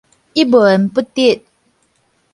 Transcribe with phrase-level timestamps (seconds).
[0.33, 1.43] 一文不值